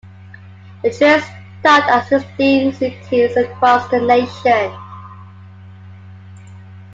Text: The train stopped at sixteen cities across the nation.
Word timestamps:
The 0.81 0.89
train 0.89 1.21
stopped 1.59 1.87
at 1.87 2.07
sixteen 2.07 2.73
cities 2.73 3.37
across 3.37 3.87
the 3.91 4.01
nation. 4.01 4.75